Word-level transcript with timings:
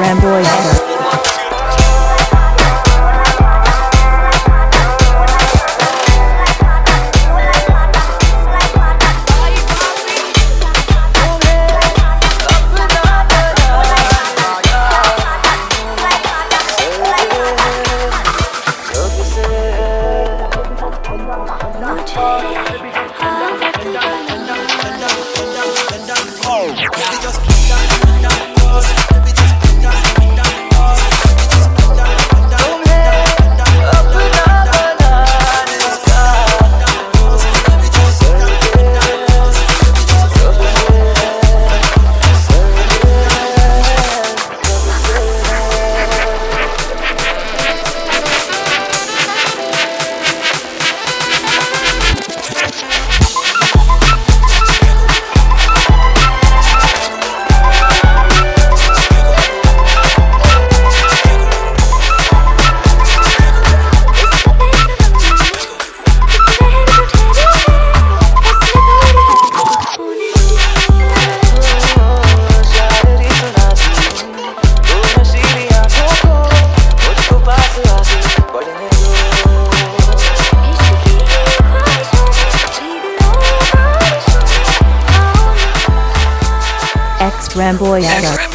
Ramboy 0.00 0.42
Ramboy 0.44 0.90
Show. 88.36 88.49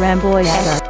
Ramboyega 0.00 0.89